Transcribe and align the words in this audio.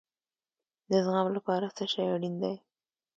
د 0.89 0.91
زغم 1.05 1.27
لپاره 1.37 1.65
څه 1.77 1.83
شی 1.91 2.03
اړین 2.13 2.35
دی؟ 2.41 2.55